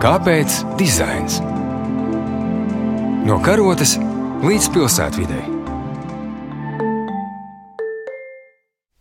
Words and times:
Kāpēc 0.00 0.54
dizains? 0.80 1.34
No 3.28 3.34
karotes 3.44 3.98
līdz 4.40 4.68
pilsētvidē. 4.72 5.40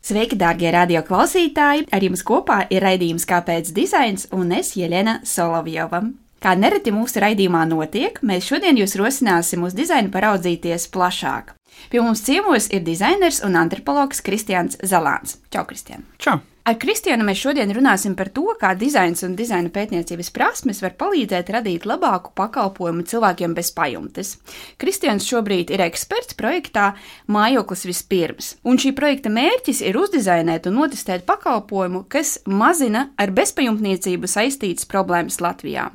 Sveiki, 0.03 0.35
darbie 0.35 0.73
radioklausītāji! 0.75 1.85
Ar 1.95 2.03
jums 2.03 2.25
kopā 2.27 2.65
ir 2.67 2.83
raidījums 2.83 3.23
Kāpēc 3.29 3.71
dizains 3.77 4.27
un 4.35 4.51
es 4.57 4.73
Jelena 4.75 5.21
Solovjova. 5.23 6.01
Kā 6.43 6.57
nereti 6.59 6.91
mūsu 6.91 7.23
raidījumā 7.23 7.63
notiek, 7.71 8.19
mēs 8.19 8.51
šodien 8.51 8.83
jūs 8.83 8.99
rosināsim 8.99 9.63
uz 9.63 9.79
dizainu 9.79 10.11
paraudzīties 10.11 10.89
plašāk. 10.91 11.55
Pie 11.89 12.03
mums 12.03 12.23
ciemos 12.27 12.69
ir 12.69 12.83
dizainers 12.85 13.41
un 13.47 13.55
antropologs 13.59 14.21
Kristians 14.21 14.77
Zalāns. 14.83 15.39
Čau, 15.49 15.65
Kristian! 15.69 16.05
Čau! 16.19 16.39
Ar 16.69 16.75
Kristiānu 16.77 17.25
mēs 17.25 17.39
šodien 17.41 17.71
runāsim 17.73 18.13
par 18.13 18.27
to, 18.29 18.43
kā 18.61 18.75
dizains 18.77 19.23
un 19.25 19.31
dizaina 19.33 19.71
pētniecības 19.73 20.27
prasmes 20.35 20.83
var 20.83 20.93
palīdzēt 20.99 21.47
radīt 21.55 21.87
labāku 21.89 22.29
pakalpojumu 22.37 23.07
cilvēkiem 23.09 23.55
bez 23.57 23.71
pajumtes. 23.73 24.35
Kristians 24.77 25.25
šobrīd 25.25 25.71
ir 25.73 25.81
eksperts 25.87 26.37
projektā 26.37 26.91
Mājoklis 27.31 27.87
vispirms, 27.89 28.51
un 28.61 28.77
šī 28.77 28.91
projekta 28.99 29.31
mērķis 29.33 29.81
ir 29.87 29.97
uzdizainēt 29.97 30.69
un 30.69 30.77
notestēt 30.83 31.25
pakalpojumu, 31.29 32.03
kas 32.05 32.35
mazina 32.45 33.07
ar 33.17 33.33
bezpajumtniecību 33.33 34.29
saistītas 34.29 34.85
problēmas 34.93 35.39
Latvijā. 35.41 35.87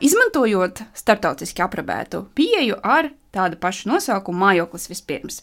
Izmantojot 0.00 0.86
starptautiski 0.96 1.66
aprobētu 1.66 2.24
pieeju 2.32 2.80
ar 2.80 3.12
tādu 3.34 3.58
pašu 3.60 3.90
nosaukumu 3.90 4.44
mājoklis 4.46 4.88
vispirms. 4.90 5.40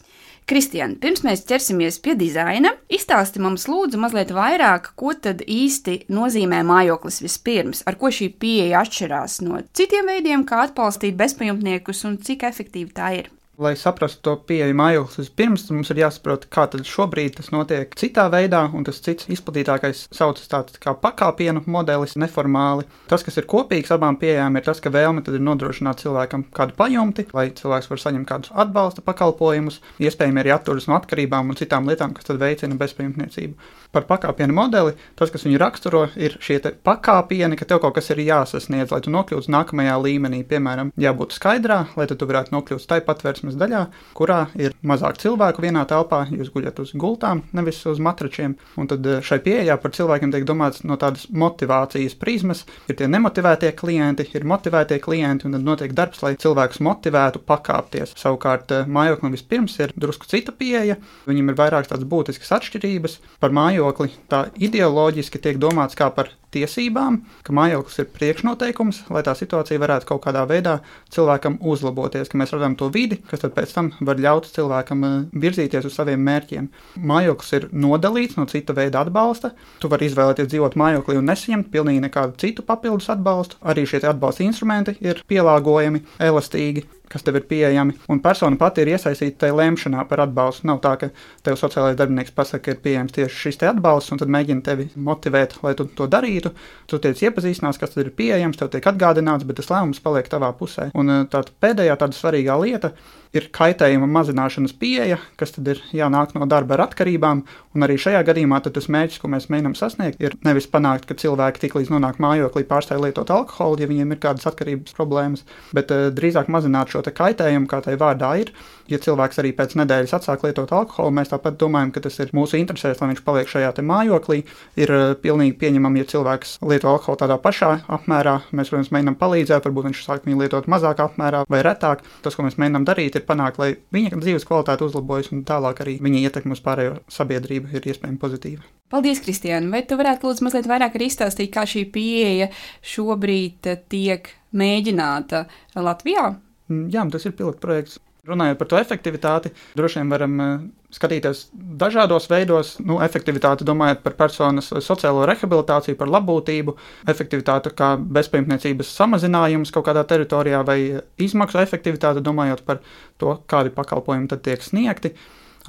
Kristiāna, 0.48 0.96
pirms 0.98 1.22
mēs 1.22 1.44
ķersimies 1.46 2.00
pie 2.02 2.16
dizaina, 2.18 2.72
izstāsti 2.90 3.38
mums 3.42 3.68
lūdzu 3.70 4.00
mazliet 4.02 4.32
vairāk, 4.34 4.90
ko 4.98 5.12
tad 5.14 5.44
īsti 5.46 6.08
nozīmē 6.10 6.64
mājoklis 6.66 7.20
vispirms, 7.22 7.84
ar 7.86 7.98
ko 8.00 8.10
šī 8.10 8.32
pieeja 8.42 8.82
atšķirās 8.82 9.38
no 9.46 9.62
citiem 9.76 10.10
veidiem, 10.10 10.42
kā 10.48 10.64
atbalstīt 10.66 11.14
bezpajumtniekus 11.20 12.02
un 12.10 12.18
cik 12.26 12.48
efektīva 12.50 12.98
tā 12.98 13.12
ir. 13.20 13.30
Lai 13.62 13.76
saprastu 13.78 14.18
to 14.26 14.32
pieeju 14.48 14.74
mājoklis 14.74 15.20
vispirms, 15.20 15.68
mums 15.70 15.92
ir 15.92 16.00
jāsaprot, 16.00 16.48
kā 16.50 16.64
tad 16.72 16.82
šobrīd 16.88 17.36
tas 17.36 17.52
notiek 17.54 17.92
citā 17.98 18.24
veidā, 18.32 18.64
un 18.74 18.82
tas 18.82 18.98
cits 19.04 19.28
izplatītākais 19.30 20.08
saucas 20.10 20.50
tāds 20.50 20.80
kā 20.82 20.96
pakāpienu 20.98 21.62
modelis, 21.70 22.16
neformāli. 22.18 22.88
Tas, 23.10 23.22
kas 23.22 23.38
ir 23.38 23.46
kopīgs 23.50 23.92
abām 23.94 24.18
pieejām, 24.18 24.58
ir 24.58 24.66
tas, 24.66 24.80
ka 24.82 24.90
vēlme 24.90 25.22
tad 25.22 25.38
ir 25.38 25.44
nodrošināt 25.46 26.02
cilvēkam 26.02 26.48
kādu 26.56 26.74
pajumti, 26.80 27.28
lai 27.36 27.50
cilvēks 27.60 27.90
var 27.92 28.02
saņemt 28.02 28.28
kādus 28.32 28.54
atbalsta 28.64 29.04
pakalpojumus, 29.06 29.78
iespējami 30.02 30.42
arī 30.42 30.56
atturas 30.56 30.88
no 30.90 30.98
atkarībām 30.98 31.54
un 31.54 31.60
citām 31.60 31.86
lietām, 31.86 32.16
kas 32.18 32.26
tad 32.32 32.42
veicina 32.42 32.80
bezpajumtniecību. 32.82 33.70
Par 33.92 34.08
pakāpienu 34.08 34.56
modeli 34.56 34.96
tas, 35.20 35.30
kas 35.30 35.44
viņu 35.44 35.60
raksturo, 35.60 36.06
ir 36.16 36.38
šie 36.42 36.58
pakāpieni, 36.82 37.58
ka 37.60 37.68
tev 37.68 37.82
kaut 37.84 37.98
kas 37.98 38.08
ir 38.10 38.22
jāsasniedz, 38.24 38.90
lai 38.90 39.02
tu 39.04 39.12
nokļūtu 39.12 39.52
nākamajā 39.52 39.98
līmenī. 40.00 40.42
Piemēram, 40.48 40.94
jābūt 40.98 41.36
skaidrā, 41.36 41.82
lai 41.98 42.08
tu 42.08 42.16
varētu 42.28 42.56
nokļūt 42.56 42.88
tai 42.88 43.02
patvērsmes 43.04 43.51
sanāksmes 43.52 43.60
daļā, 43.60 43.82
kurā 44.16 44.48
ir 44.56 44.72
mazāk 44.82 45.18
cilvēku 45.20 45.62
vienā 45.62 45.84
telpā. 45.86 46.26
Jūs 46.30 46.50
guļat 46.52 46.80
uz 46.80 46.92
gultām, 46.94 47.42
nevis 47.52 47.84
uz 47.86 48.00
matračiem. 48.00 48.56
Un 48.76 48.88
tad 48.88 49.04
eh, 49.06 49.20
šai 49.22 49.40
pieejā 49.42 49.76
par 49.80 49.92
cilvēkiem 49.92 50.32
tiek 50.32 50.44
domāts 50.44 50.84
no 50.84 50.96
tādas 50.96 51.28
motivācijas 51.30 52.16
prizmas. 52.18 52.64
Ir 52.88 52.96
tie 52.96 53.08
nemotivētie 53.08 53.72
klienti, 53.76 54.28
ir 54.34 54.44
motivētie 54.44 55.00
klienti, 55.00 55.46
un 55.46 55.56
tad 55.56 55.64
notiek 55.66 55.92
darbs, 55.92 56.22
lai 56.22 56.36
cilvēkus 56.36 56.82
motivētu 56.82 57.42
pakāpties. 57.46 58.16
Savukārt 58.16 58.72
eh, 58.72 58.86
mājoklim 58.86 59.34
vispirms 59.34 59.78
ir 59.80 59.94
drusku 59.96 60.28
cita 60.28 60.52
pieeja. 60.52 60.98
Viņam 61.28 61.52
ir 61.52 61.58
vairākas 61.58 61.92
tādas 61.92 62.08
būtiskas 62.08 62.54
atšķirības. 62.58 63.18
Par 63.42 63.54
mājokli 63.54 64.12
tā 64.32 64.46
ideoloģiski 64.56 65.42
tiek 65.42 65.60
domāts 65.62 65.98
kā 65.98 66.10
par 66.14 66.32
tiesībām, 66.52 67.18
ka 67.46 67.54
mājoklis 67.56 68.02
ir 68.02 68.08
priekšnoteikums, 68.14 69.02
lai 69.12 69.24
tā 69.26 69.34
situācija 69.38 69.80
varētu 69.82 70.08
kaut 70.10 70.22
kādā 70.26 70.44
veidā 70.48 70.78
cilvēkam 71.14 71.58
uzlaboties, 71.72 72.30
ka 72.30 72.40
mēs 72.40 72.54
radām 72.54 72.76
to 72.78 72.90
vidi, 72.92 73.18
kas 73.28 73.44
pēc 73.56 73.74
tam 73.74 73.90
var 74.00 74.20
ļaut 74.22 74.48
cilvēkam 74.52 75.04
eh, 75.08 75.18
virzīties 75.44 75.88
uz 75.88 75.98
saviem 75.98 76.22
mērķiem. 76.28 76.70
Mājoklis 77.12 77.52
ir 77.58 77.68
nodalīts 77.72 78.38
no 78.38 78.46
cita 78.50 78.76
veida 78.76 79.02
atbalsta. 79.02 79.52
Tu 79.82 79.90
vari 79.92 80.08
izvēlēties 80.10 80.50
dzīvot 80.52 80.78
mājoklī 80.80 81.18
un 81.20 81.28
nesaņemt 81.30 81.70
pilnīgi 81.72 82.04
nekādu 82.06 82.38
citu 82.42 82.66
papildus 82.66 83.10
atbalstu. 83.12 83.60
Arī 83.62 83.86
šie 83.88 84.02
atbalsta 84.08 84.46
instrumenti 84.46 84.96
ir 85.00 85.24
pielāgojami, 85.28 86.04
elastīgi 86.22 86.86
kas 87.12 87.26
tev 87.26 87.38
ir 87.38 87.46
pieejami, 87.50 87.96
un 88.12 88.22
persona 88.24 88.58
pati 88.60 88.82
ir 88.84 88.92
iesaistīta 88.94 89.44
tajā 89.44 89.56
lemšanā 89.58 90.06
par 90.08 90.24
atbalstu. 90.26 90.66
Nav 90.70 90.82
tā, 90.84 90.94
ka 91.00 91.10
tev 91.46 91.58
sociālais 91.60 91.98
darbinieks 91.98 92.34
pasaka, 92.36 92.64
ka 92.64 92.74
ir 92.74 92.82
pieejams 92.84 93.16
tieši 93.16 93.40
šis 93.46 93.60
te 93.60 93.70
atbalsts, 93.70 94.14
un 94.14 94.22
tad 94.22 94.32
mēģina 94.32 94.64
tevi 94.66 94.88
motivēt, 94.96 95.58
lai 95.64 95.74
tu 95.78 95.88
to 95.98 96.08
darītu. 96.10 96.54
Tu 96.90 97.00
tiec 97.02 97.24
iepazīstināts, 97.28 97.80
kas 97.80 97.96
ir 98.00 98.12
pieejams, 98.16 98.60
tev 98.60 98.72
tiek 98.72 98.92
atgādināts, 98.92 99.46
bet 99.48 99.60
tas 99.60 99.70
lēmums 99.72 100.02
paliek 100.04 100.30
tavā 100.32 100.52
pusē. 100.56 100.90
Un 100.98 101.12
eh, 101.12 101.26
tā 101.32 101.44
pēdējā 101.62 101.98
tāda 102.00 102.18
svarīgā 102.18 102.60
lieta 102.62 102.92
ir 103.32 103.48
kaitējuma 103.54 104.06
mazināšanas 104.12 104.74
pieeja, 104.76 105.18
kas 105.40 105.54
tad 105.56 105.70
ir 105.72 105.80
jānāk 105.96 106.34
no 106.36 106.46
darba 106.48 106.76
ar 106.76 106.84
atkarībām, 106.86 107.42
un 107.72 107.86
arī 107.86 107.96
šajā 108.00 108.20
gadījumā 108.28 108.60
tas 108.66 108.88
mērķis, 108.92 109.20
ko 109.22 109.30
mēs 109.32 109.48
mēģinām 109.52 109.76
sasniegt, 109.78 110.20
ir 110.22 110.36
nevis 110.46 110.68
panākt, 110.70 111.08
ka 111.08 111.16
cilvēki 111.18 111.64
tiklīdz 111.64 111.92
nonāk 111.94 112.20
mājoklī 112.22 112.64
pārstāj 112.68 113.00
lietot 113.02 113.32
alkoholu, 113.32 113.80
ja 113.80 113.88
viņiem 113.90 114.12
ir 114.14 114.20
kādas 114.22 114.48
atkarības 114.50 114.96
problēmas, 114.96 115.46
bet 115.76 115.92
uh, 115.94 116.10
drīzāk 116.14 116.52
mazināt 116.52 116.92
šo 116.92 117.01
kaitējumu, 117.10 117.66
kā 117.66 117.80
tai 117.82 117.96
vārdā 117.98 118.30
ir. 118.38 118.52
Ja 118.90 118.98
cilvēks 119.02 119.40
arī 119.40 119.50
pēc 119.56 119.74
nedēļas 119.80 120.14
atsāk 120.18 120.44
lietot 120.44 120.70
alkoholu, 120.74 121.14
mēs 121.16 121.32
tāpat 121.32 121.56
domājam, 121.58 121.90
ka 121.94 122.02
tas 122.04 122.18
ir 122.20 122.30
mūsu 122.36 122.58
interesēs, 122.60 123.00
lai 123.00 123.10
viņš 123.12 123.22
paliek 123.26 123.48
šajā 123.50 123.72
mājoklī. 123.82 124.42
Ir 124.78 124.92
uh, 124.92 125.14
pilnīgi 125.18 125.56
pieņemami, 125.58 126.02
ja 126.02 126.10
cilvēks 126.12 126.58
lieto 126.68 126.90
alkoholu 126.92 127.22
tādā 127.22 127.38
pašā 127.42 127.72
apmērā. 127.96 128.36
Mēs, 128.52 128.70
protams, 128.70 128.92
mēģinām 128.94 129.16
palīdzēt, 129.18 129.66
varbūt 129.66 129.88
viņš 129.88 130.04
sāk 130.04 130.28
viņu 130.28 130.44
lietot 130.44 130.68
mazākā 130.70 131.08
apmērā 131.08 131.44
vai 131.48 131.62
retāk. 131.64 132.04
Tas, 132.22 132.36
ko 132.36 132.46
mēs 132.46 132.58
mēģinām 132.60 132.86
darīt, 132.88 133.16
ir 133.16 133.26
panākt, 133.26 133.58
lai 133.62 133.72
viņa 133.94 134.20
dzīves 134.20 134.46
kvalitāte 134.48 134.86
uzlabojas 134.86 135.32
un 135.32 135.42
tālāk 135.48 135.82
arī 135.82 135.96
viņa 136.02 136.26
ietekme 136.28 136.54
uz 136.54 136.62
pārējo 136.62 137.00
sabiedrību 137.10 137.72
ir 137.72 137.90
iespējami 137.92 138.20
pozitīva. 138.20 138.66
Paldies, 138.92 139.22
Kristiāna! 139.24 139.70
Vai 139.72 139.86
tu 139.88 139.96
varētu 139.96 140.28
lūdzu 140.28 140.44
mazliet 140.44 140.66
vairāk 140.68 140.98
arī 140.98 141.06
izstāstīt, 141.08 141.48
kā 141.54 141.64
šī 141.64 141.86
pieeja 141.94 142.50
šobrīd 142.84 143.70
tiek 143.88 144.28
mēģināta 144.52 145.46
Latvijā? 145.80 146.26
Mm, 146.72 146.88
jā, 146.92 147.04
tas 147.12 147.28
ir 147.28 147.36
pilotprojekts. 147.36 148.00
Runājot 148.22 148.58
par 148.60 148.68
to 148.70 148.76
efektivitāti, 148.78 149.50
droši 149.74 149.98
vien 149.98 150.10
varam 150.12 150.34
eh, 150.44 150.50
skatīties 150.94 151.40
dažādos 151.80 152.28
veidos. 152.30 152.76
Nu, 152.78 153.00
efektivitāti 153.02 153.66
domājot 153.66 154.04
par 154.04 154.14
personas 154.20 154.68
sociālo 154.86 155.24
rehabilitāciju, 155.26 155.98
par 155.98 156.12
labbūtību, 156.14 156.76
efektivitāti 157.10 157.74
kā 157.80 157.96
bezpajumtniecības 157.98 158.94
samazinājums 159.00 159.74
kaut 159.74 159.88
kādā 159.90 160.06
teritorijā, 160.06 160.62
vai 160.68 160.78
izmaksu 161.18 161.58
efektivitāti, 161.64 162.22
domājot 162.22 162.62
par 162.68 162.78
to, 163.18 163.40
kādi 163.50 163.74
pakalpojumi 163.74 164.30
tad 164.30 164.46
tiek 164.46 164.62
sniegti. 164.62 165.16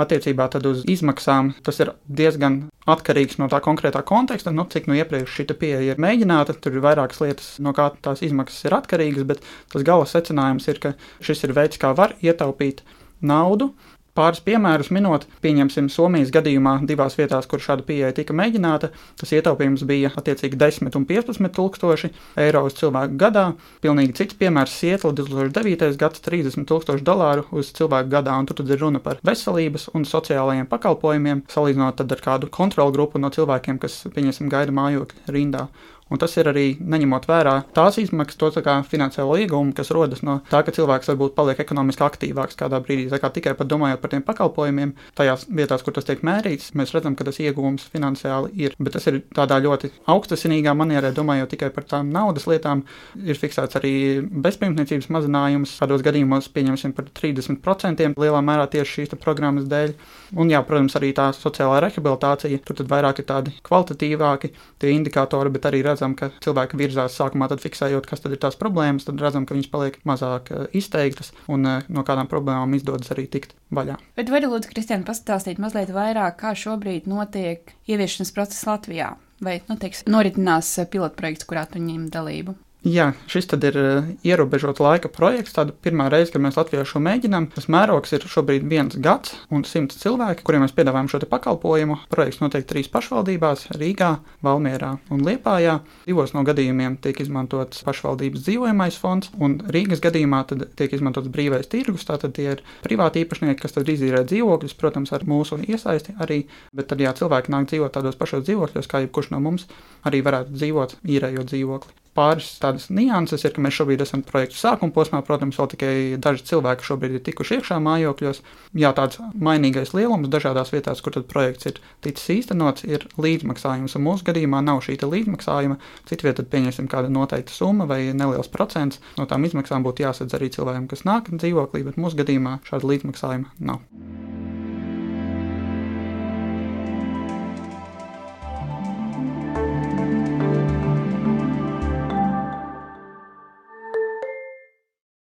Attiecībā 0.04 0.48
uz 0.70 0.86
izmaksām 0.90 1.52
tas 1.66 1.78
ir 1.82 1.92
diezgan 2.06 2.64
atkarīgs 2.90 3.40
no 3.40 3.48
tā 3.52 3.60
konkrētā 3.64 4.04
konteksta, 4.08 4.52
nu, 4.56 4.66
cik 4.70 4.90
no 4.90 4.98
iepriekš 4.98 5.38
šī 5.38 5.46
pieeja 5.60 5.94
ir 5.94 6.02
mēģināta. 6.02 6.58
Tur 6.60 6.78
ir 6.78 6.84
vairākas 6.84 7.22
lietas, 7.24 7.50
no 7.64 7.74
kā 7.76 7.90
tās 8.04 8.24
izmaksas 8.26 8.68
ir 8.68 8.78
atkarīgas, 8.80 9.28
bet 9.30 9.44
tas 9.72 9.86
gala 9.88 10.08
secinājums 10.10 10.68
ir, 10.72 10.82
ka 10.84 10.94
šis 11.24 11.46
ir 11.48 11.56
veids, 11.56 11.80
kā 11.82 11.94
var 11.98 12.16
ietaupīt 12.24 12.84
naudu 13.24 13.72
Pāris 14.14 14.44
piemērus 14.46 14.92
minot, 14.94 15.24
pieņemsim 15.42 15.88
Somijas 15.90 16.30
gadījumā, 16.34 16.76
divās 16.86 17.16
vietās, 17.18 17.48
kur 17.50 17.62
šāda 17.64 17.82
pieeja 17.88 18.12
tika 18.14 18.36
mēģināta, 18.38 18.92
tas 19.18 19.32
ietaupījums 19.34 19.82
bija 19.90 20.12
attiecīgi 20.14 20.60
10 20.62 20.98
un 21.00 21.08
15 21.10 21.50
tūkstoši 21.56 22.12
eiro 22.44 22.62
uz 22.68 22.78
cilvēku 22.78 23.18
gadā. 23.24 23.48
Pilnīgi 23.82 24.14
cits 24.20 24.38
piemērs 24.38 24.76
Sietla 24.78 25.16
2009. 25.18 25.98
gads 25.98 26.22
30 26.28 26.70
tūkstoši 26.70 27.08
dolāru 27.08 27.48
uz 27.58 27.72
cilvēku 27.74 28.14
gadā, 28.14 28.38
un 28.38 28.46
tur 28.46 28.62
tad 28.62 28.70
ir 28.70 28.84
runa 28.86 29.02
par 29.02 29.18
veselības 29.26 29.90
un 29.98 30.06
sociālajiem 30.06 30.70
pakalpojumiem, 30.70 31.42
salīdzinot 31.50 32.06
ar 32.06 32.24
kādu 32.30 32.54
kontrolu 32.54 32.94
grupu 32.94 33.18
no 33.18 33.34
cilvēkiem, 33.34 33.82
kas, 33.82 34.04
pieņemsim, 34.14 34.54
gaida 34.54 34.78
mājokļu 34.78 35.34
rindā. 35.34 35.66
Un 36.14 36.22
tas 36.22 36.36
ir 36.38 36.46
arī 36.52 36.66
neņemot 36.78 37.26
vērā 37.26 37.56
tās 37.74 37.98
izmaksas, 37.98 38.38
to 38.38 38.52
finansiālo 38.90 39.38
iegūmu, 39.42 39.74
kas 39.74 39.90
rodas 39.96 40.22
no 40.22 40.40
tā, 40.52 40.62
ka 40.66 40.74
cilvēks 40.76 41.10
varbūt 41.10 41.34
paliek 41.38 41.60
ekonomiski 41.64 42.06
aktīvāks 42.06 42.58
kādā 42.60 42.78
brīdī. 42.84 43.08
Tā 43.10 43.20
kā 43.22 43.32
tikai 43.34 43.56
par 43.58 43.68
domājot 43.70 44.02
par 44.02 44.12
tiem 44.14 44.24
pakalpojumiem, 44.28 44.94
tajās 45.18 45.48
vietās, 45.50 45.82
kur 45.82 45.96
tas 45.96 46.06
tiek 46.06 46.22
mērīts, 46.26 46.72
mēs 46.78 46.94
redzam, 46.94 47.16
ka 47.18 47.26
tas 47.26 47.40
iegūms 47.42 47.88
finansiāli 47.94 48.54
ir. 48.62 48.76
Bet 48.78 48.94
tas 48.98 49.08
ir 49.10 49.24
tādā 49.34 49.58
ļoti 49.64 49.90
augstasinīgā 50.14 50.76
manierē, 50.78 51.14
domājot 51.18 51.54
tikai 51.56 51.72
par 51.74 51.88
tām 51.90 52.12
naudas 52.14 52.46
lietām. 52.50 52.86
Ir 53.18 53.40
fiksēts 53.40 53.80
arī 53.80 53.96
bezpajumtniecības 54.22 55.10
mazinājums, 55.14 55.74
kādos 55.82 56.06
gadījumos 56.06 56.52
pieņemsim 56.54 56.94
par 56.94 57.10
30% 57.10 58.14
lielā 58.22 58.44
mērā 58.46 58.70
tieši 58.70 59.00
šīs 59.00 59.18
programmas 59.24 59.66
dēļ. 59.72 59.96
Un, 60.38 60.50
jā, 60.50 60.62
protams, 60.66 60.96
arī 60.98 61.12
tā 61.18 61.28
sociālā 61.38 61.82
rehabilitācija, 61.84 62.62
tur 62.66 62.78
tad 62.80 62.90
vairāk 62.90 63.22
ir 63.22 63.30
tādi 63.30 63.54
kvalitatīvāki 63.66 64.54
indikatori, 64.94 65.52
bet 65.54 65.68
arī 65.70 65.84
redzam, 65.86 66.03
redzam, 66.04 66.16
ka 66.18 66.32
cilvēki 66.44 66.78
virzās 66.78 67.16
sākumā, 67.18 67.48
tad 67.50 67.62
fiksējot, 67.64 68.08
kas 68.08 68.24
tad 68.24 68.34
ir 68.34 68.42
tās 68.42 68.58
problēmas, 68.60 69.06
tad 69.08 69.22
redzam, 69.22 69.46
ka 69.46 69.56
viņas 69.56 69.72
paliek 69.72 70.00
mazāk 70.04 70.52
eh, 70.52 70.66
izteiktas 70.76 71.32
un 71.48 71.66
eh, 71.66 71.86
no 71.88 72.04
kādām 72.04 72.28
problēmām 72.28 72.76
izdodas 72.76 73.12
arī 73.14 73.28
tikt 73.28 73.56
vaļā. 73.72 73.98
Bet 74.18 74.30
vai 74.30 74.44
lūdzu, 74.44 74.72
Kristiāna, 74.74 75.06
pastāstīt 75.08 75.62
mazliet 75.64 75.94
vairāk, 75.94 76.38
kā 76.42 76.54
šobrīd 76.56 77.08
notiek 77.08 77.74
ieviešanas 77.88 78.34
process 78.36 78.68
Latvijā? 78.68 79.16
Vai, 79.44 79.60
nu, 79.68 79.76
teiks, 79.80 80.06
noritinās 80.08 80.76
pilotprojekts, 80.92 81.48
kurā 81.48 81.66
tu 81.68 81.82
ņem 81.84 82.08
dalību? 82.14 82.56
Jā, 82.84 83.14
šis 83.32 83.46
ir 83.64 83.78
uh, 83.80 84.08
ierobežots 84.28 84.82
laika 84.84 85.08
projekts. 85.08 85.54
Tāda 85.56 85.72
pirmā 85.72 86.10
reize, 86.12 86.34
kad 86.34 86.42
mēs 86.44 86.58
Latvijā 86.60 86.82
šo 86.84 87.00
mēģinām, 87.00 87.46
tas 87.56 87.70
mērogs 87.72 88.12
ir 88.12 88.26
šobrīd 88.28 88.66
viens 88.68 88.98
gads 89.00 89.38
un 89.56 89.64
simts 89.64 90.02
cilvēki, 90.02 90.44
kuriem 90.44 90.66
mēs 90.66 90.76
piedāvājam 90.76 91.08
šo 91.14 91.22
pakalpojumu. 91.32 91.96
Projekts 92.12 92.42
notiek 92.44 92.68
trīs 92.68 92.92
pašvaldībās- 92.92 93.70
Rīgā, 93.80 94.10
Valmierā 94.44 94.98
un 95.16 95.24
Liepājā. 95.24 95.78
Divos 96.10 96.36
no 96.36 96.44
gadījumiem 96.44 97.00
tiek 97.00 97.24
izmantots 97.24 97.86
pašvaldības 97.88 98.44
dzīvojamais 98.44 99.00
fonds, 99.00 99.32
un 99.40 99.62
Rīgas 99.64 100.04
gadījumā 100.04 100.44
tiek 100.76 100.92
izmantots 100.92 101.32
brīvais 101.32 101.72
tirgus. 101.72 102.04
Tātad 102.04 102.36
tie 102.36 102.52
ir 102.58 102.68
privāti 102.84 103.24
īpašnieki, 103.24 103.62
kas 103.64 103.80
izīrē 103.80 104.28
dzīvokļus, 104.28 104.76
protams, 104.76 105.16
ar 105.16 105.24
mūsu 105.24 105.64
iesaisti 105.64 106.20
arī. 106.20 106.44
Bet 106.76 106.92
tad, 106.92 107.00
ja 107.00 107.16
cilvēki 107.16 107.48
nāk 107.48 107.72
dzīvot 107.72 107.96
tādos 107.96 108.20
pašos 108.20 108.44
dzīvokļos, 108.44 108.92
kā 108.92 109.06
jebkurš 109.08 109.32
no 109.32 109.40
mums, 109.40 109.70
arī 110.04 110.20
varētu 110.20 110.52
dzīvot, 110.52 111.00
īrējot 111.08 111.48
dzīvokli 111.48 112.03
pāris 112.18 112.50
tādas 112.62 112.90
nianses 112.94 113.44
ir, 113.46 113.54
ka 113.56 113.64
mēs 113.64 113.78
šobrīd 113.78 114.04
esam 114.06 114.24
projekta 114.26 114.58
sākuma 114.60 114.94
posmā. 114.96 115.22
Protams, 115.26 115.58
vēl 115.60 115.70
tikai 115.74 115.94
daži 116.22 116.46
cilvēki 116.52 116.88
šobrīd 116.88 117.18
ir 117.18 117.24
tikuši 117.26 117.60
iekšā 117.60 117.80
mājokļos. 117.84 118.42
Jā, 118.80 118.94
tāds 118.98 119.20
mainīgais 119.34 119.94
lielums 119.98 120.32
dažādās 120.34 120.74
vietās, 120.74 121.02
kur 121.06 121.18
projekts 121.30 121.70
ir 121.72 121.82
ticis 122.06 122.30
īstenots, 122.38 122.86
ir 122.88 123.08
līdzmaksājums. 123.18 123.98
Un 123.98 124.06
mūsu 124.08 124.28
gadījumā 124.30 124.64
nav 124.66 124.84
šī 124.86 125.00
līdzmaksājuma. 125.04 125.80
Citvietā 126.10 126.46
pieņemsim 126.48 126.90
kāda 126.92 127.12
noteikta 127.14 127.54
summa 127.54 127.90
vai 127.90 128.02
neliels 128.14 128.52
procents. 128.54 129.02
No 129.18 129.28
tām 129.30 129.46
izmaksām 129.50 129.86
būtu 129.86 130.06
jāsadz 130.08 130.38
arī 130.38 130.52
cilvēkiem, 130.54 130.88
kas 130.92 131.06
nāk 131.10 131.34
dzīvoklī, 131.34 131.86
bet 131.90 132.02
mūsu 132.02 132.22
gadījumā 132.24 132.60
šāda 132.70 132.94
līdzmaksājuma 132.94 133.58
nav. 133.72 134.43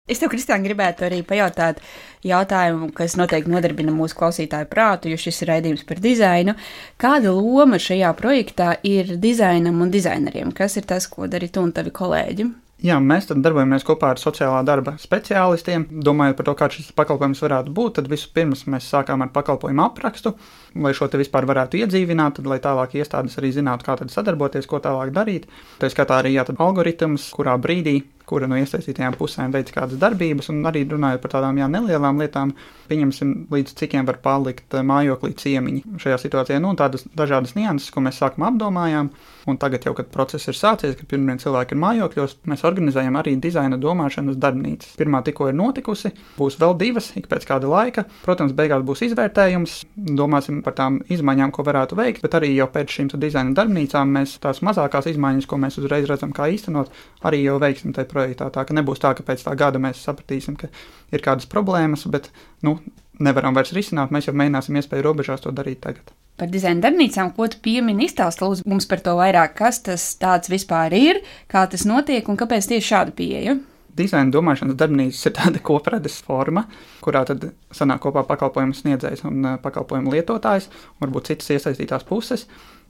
Es 0.06 0.20
tev, 0.22 0.30
Kristiāna, 0.30 0.62
gribētu 0.62 1.02
arī 1.02 1.16
pajautāt 1.26 1.80
jautājumu, 2.22 2.92
kas 2.94 3.16
noteikti 3.18 3.50
nodarbina 3.50 3.90
mūsu 3.90 4.14
klausītāju 4.20 4.68
prātu, 4.70 5.10
jo 5.10 5.18
šis 5.18 5.42
ir 5.42 5.50
raidījums 5.50 5.82
par 5.88 5.98
dizainu. 6.04 6.54
Kāda 7.02 7.32
loma 7.34 7.80
šajā 7.82 8.12
projektā 8.14 8.76
ir 8.86 9.16
dizainam 9.18 9.82
un 9.82 9.90
dizaineriem? 9.90 10.54
Kas 10.54 10.78
ir 10.78 10.86
tas, 10.86 11.10
ko 11.10 11.26
dari 11.26 11.50
tu 11.50 11.66
un 11.66 11.74
tavi 11.74 11.90
kolēģi? 11.90 12.46
Jā, 12.86 13.00
mēs 13.02 13.26
darbojamies 13.32 13.82
kopā 13.88 14.12
ar 14.14 14.22
sociālā 14.22 14.62
darba 14.68 14.94
speciālistiem. 15.00 15.88
Domājot 16.06 16.38
par 16.38 16.46
to, 16.46 16.54
kāds 16.60 16.78
šis 16.78 16.94
pakalpojums 16.94 17.42
varētu 17.42 17.74
būt, 17.74 17.98
tad 17.98 18.10
vispirms 18.12 18.66
mēs 18.70 18.86
sākām 18.92 19.26
ar 19.26 19.34
pakalpojumu 19.34 19.88
aprakstu, 19.88 20.36
lai 20.84 20.92
šo 20.94 21.08
te 21.10 21.18
vispār 21.18 21.48
varētu 21.50 21.80
iedzīvināt, 21.80 22.38
tad 22.38 22.46
lai 22.46 22.60
tālāk 22.62 22.94
iestādes 23.00 23.40
arī 23.40 23.50
zinātu, 23.56 23.88
kā 23.88 23.98
tad 23.98 24.14
sadarboties, 24.14 24.68
ko 24.70 24.78
tālāk 24.84 25.10
darīt. 25.16 25.48
Tā 25.80 25.90
skatā 25.90 26.20
arī 26.20 26.36
jā, 26.36 26.46
algoritms, 26.52 27.32
kurā 27.34 27.56
brīdī 27.58 28.02
kura 28.26 28.48
no 28.50 28.58
iesaistītajām 28.58 29.16
pusēm 29.18 29.54
veic 29.54 29.70
kādas 29.74 30.00
darbības, 30.02 30.50
un 30.52 30.64
arī 30.66 30.82
runājot 30.90 31.22
par 31.22 31.36
tādām 31.36 31.60
jā, 31.60 31.68
nelielām 31.70 32.18
lietām, 32.20 32.52
pieņemsim, 32.90 33.32
līdz 33.52 33.74
cikiem 33.78 34.06
var 34.08 34.18
palikt 34.22 34.74
eh, 34.74 34.84
mājoklī 34.86 35.32
ciemiņi 35.38 35.98
šajā 36.02 36.18
situācijā. 36.22 36.60
Nu, 36.62 36.74
tādas 36.78 37.06
dažādas 37.16 37.54
nianses, 37.58 37.92
ko 37.94 38.02
mēs 38.04 38.18
sākumā 38.22 38.50
apdomājām, 38.52 39.10
un 39.46 39.60
tagad 39.62 39.86
jau, 39.86 39.94
kad 39.98 40.10
process 40.14 40.50
ir 40.50 40.58
sācies, 40.58 40.96
kad 40.98 41.08
pirmie 41.10 41.36
cilvēki 41.42 41.76
ir 41.76 41.82
mājokļos, 41.82 42.36
mēs 42.50 42.64
organizējam 42.66 43.18
arī 43.20 43.36
dizaina 43.42 43.78
domāšanas 43.78 44.38
darbnīcas. 44.42 44.96
Pirmā 44.98 45.22
tikko 45.26 45.50
ir 45.50 45.58
notikusi, 45.58 46.12
būs 46.38 46.58
vēl 46.62 46.74
divas, 46.82 47.12
ik 47.18 47.30
pēc 47.30 47.46
kāda 47.46 47.70
laika. 47.70 48.06
Protams, 48.24 48.54
beigās 48.58 48.82
būs 48.86 49.04
izvērtējums, 49.06 49.78
domāsim 50.18 50.62
par 50.66 50.74
tām 50.78 50.98
izmaiņām, 51.12 51.54
ko 51.54 51.66
varētu 51.66 51.98
veikt, 51.98 52.24
bet 52.26 52.34
arī 52.38 52.52
jau 52.56 52.66
pēc 52.74 52.98
šīm 52.98 53.12
dizaina 53.22 53.54
darbnīcām 53.56 54.10
mēs 54.18 54.36
tās 54.42 54.62
mazākās 54.66 55.06
izmaiņas, 55.12 55.46
ko 55.46 55.60
mēs 55.62 55.78
uzreiz 55.80 56.08
redzam, 56.10 56.34
kā 56.34 56.48
īstenot, 56.52 56.90
arī 57.26 57.44
jau 57.44 57.58
veiksim 57.62 57.94
tajā 57.96 58.15
projektā. 58.16 58.48
Tā 58.52 58.64
ka 58.66 58.76
nebūs 58.76 59.02
tā, 59.04 59.12
ka 59.16 59.26
pēc 59.26 59.44
tā 59.46 59.54
gada 59.58 59.80
mēs 59.82 60.00
sapratīsim, 60.08 60.56
ka 60.60 60.72
ir 61.12 61.24
kādas 61.24 61.48
problēmas, 61.52 62.06
bet 62.10 62.32
nu, 62.66 62.78
nevaram 63.22 63.56
vairs 63.56 63.74
risināt. 63.76 64.14
Mēs 64.14 64.30
jau 64.30 64.36
mēģināsim 64.36 64.80
iespēju 64.80 65.06
robežās 65.06 65.44
to 65.44 65.52
darīt 65.54 65.84
tagad. 65.84 66.12
Par 66.36 66.50
dizaina 66.52 66.84
darbnīcām, 66.84 67.30
ko 67.36 67.46
tu 67.48 67.62
piemini, 67.64 68.10
izstāsti 68.10 68.66
mums 68.68 68.88
par 68.90 69.00
to 69.04 69.14
vairāk, 69.16 69.54
kas 69.56 69.80
tas 69.86 70.02
tāds 70.20 70.52
vispār 70.52 70.92
ir, 70.96 71.22
kā 71.48 71.64
tas 71.72 71.86
notiek 71.88 72.28
un 72.28 72.36
kāpēc 72.36 72.68
tieši 72.72 72.90
šāda 72.90 73.16
pieeja. 73.16 73.56
Dizaina 73.96 74.28
domāšanas 74.34 74.76
darbnīcas 74.76 75.22
ir 75.30 75.34
tāda 75.38 75.62
kopredzes 75.68 76.18
forma, 76.26 76.66
kurā 77.04 77.24
tad 77.28 77.48
sanāk 77.72 78.02
kopā 78.04 78.26
pakalpojumu 78.28 78.76
sniedzējs 78.76 79.24
un 79.28 79.40
eh, 79.40 79.58
pakalpojumu 79.64 80.12
lietotājs, 80.12 80.68
varbūt 81.00 81.32
citas 81.32 81.54
iesaistītās 81.56 82.04
puses 82.04 82.44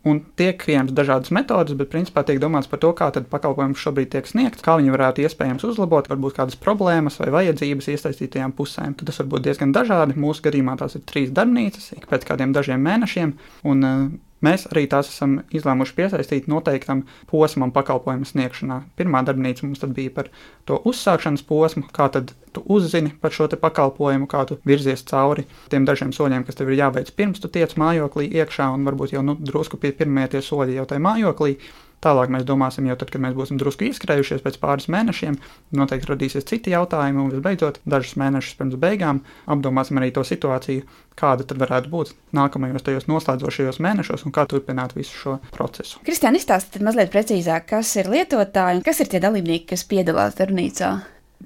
un 0.07 0.21
tiek 0.39 0.61
pieejams 0.63 0.93
dažādas 0.95 1.33
metodes, 1.35 1.77
bet 1.79 1.91
principā 1.93 2.23
tiek 2.27 2.39
domāts 2.43 2.69
par 2.71 2.81
to, 2.83 2.93
kā 2.97 3.09
pakalpojums 3.17 3.81
šobrīd 3.81 4.13
tiek 4.13 4.29
sniegts, 4.29 4.63
kā 4.65 4.77
viņi 4.79 4.95
varētu 4.95 5.25
iespējams 5.27 5.67
uzlabot, 5.67 6.11
varbūt 6.13 6.37
kādas 6.39 6.59
problēmas 6.61 7.19
vai 7.23 7.33
vajadzības 7.35 7.91
iesaistītajām 7.95 8.55
pusēm. 8.57 8.95
Tad 8.95 9.11
tas 9.11 9.23
var 9.23 9.31
būt 9.35 9.49
diezgan 9.49 9.75
dažādi. 9.75 10.19
Mūsu 10.21 10.47
gadījumā 10.47 10.77
tās 10.81 10.99
ir 10.99 11.05
trīs 11.09 11.33
darbnīcas, 11.35 11.93
ik 11.97 12.07
pēc 12.11 12.29
kādiem 12.29 12.55
dažiem 12.57 12.83
mēnešiem, 12.87 13.35
un 13.67 13.87
uh, 13.87 14.07
Mēs 14.45 14.67
arī 14.69 14.85
tās 14.93 15.09
esam 15.09 15.39
izlēmuši 15.55 15.95
piesaistīt 15.97 16.49
noteiktam 16.53 17.07
posmam 17.31 17.71
pakalpojumu 17.73 18.29
sniegšanā. 18.29 18.83
Pirmā 18.99 19.23
darbnīca 19.25 19.65
mums 19.65 19.81
bija 19.97 20.13
par 20.19 20.29
to 20.69 20.77
uzsākšanas 20.91 21.45
posmu, 21.49 21.87
kā 21.97 22.11
tad 22.13 22.35
tu 22.53 22.61
uzzini 22.73 23.15
par 23.23 23.33
šo 23.33 23.49
pakalpojumu, 23.49 24.29
kā 24.29 24.45
tu 24.49 24.59
virzies 24.69 25.07
cauri 25.09 25.47
tiem 25.73 25.89
dažiem 25.89 26.13
soļiem, 26.13 26.45
kas 26.45 26.61
tev 26.61 26.69
ir 26.69 26.83
jāveic 26.83 27.15
pirms 27.17 27.41
tu 27.41 27.49
tiec 27.49 27.73
mājoklī 27.81 28.29
iekšā, 28.37 28.69
un 28.77 28.85
varbūt 28.85 29.17
jau 29.17 29.25
nu, 29.25 29.39
drusku 29.41 29.81
pie 29.81 29.95
pirmie 29.97 30.29
tie 30.29 30.45
soļi 30.45 30.77
jau 30.77 30.87
tajā 30.91 31.05
mājoklī. 31.09 31.57
Tālāk 32.05 32.31
mēs 32.33 32.45
domāsim, 32.47 32.87
jau 32.91 32.97
tad, 33.01 33.11
kad 33.13 33.23
mēs 33.25 33.35
būsim 33.37 33.59
drusku 33.61 33.87
ieskrējušies 33.89 34.43
pēc 34.45 34.59
pāris 34.61 34.89
mēnešiem, 34.93 35.39
noteikti 35.79 36.11
radīsies 36.11 36.47
citi 36.47 36.75
jautājumi, 36.75 37.23
un 37.23 37.33
visbeidzot, 37.33 37.81
dažus 37.89 38.19
mēnešus 38.21 38.59
pirms 38.59 38.77
beigām 38.83 39.23
apdomāsim 39.49 39.99
arī 40.01 40.13
to 40.15 40.25
situāciju, 40.27 40.85
kāda 41.17 41.49
tad 41.49 41.63
varētu 41.65 41.91
būt 41.91 42.13
nākamajos 42.37 42.85
tajos 42.87 43.09
noslēdzošajos 43.09 43.81
mēnešos 43.89 44.27
un 44.29 44.37
kā 44.37 44.45
turpināt 44.51 44.93
visu 44.99 45.17
šo 45.17 45.37
procesu. 45.57 46.05
Kristiāna, 46.07 46.37
izstāstiet 46.37 46.85
mazliet 46.85 47.13
precīzāk, 47.15 47.71
kas 47.73 47.97
ir 47.97 48.13
lietotāji 48.13 48.83
un 48.83 48.87
kas 48.87 49.01
ir 49.01 49.11
tie 49.11 49.23
dalībnieki, 49.25 49.71
kas 49.73 49.89
piedalās 49.89 50.37
darbnīcā. 50.37 50.95